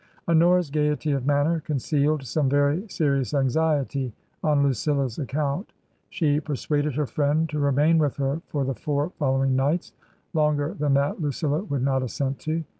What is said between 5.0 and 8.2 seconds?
account. She persuaded her friend to remain with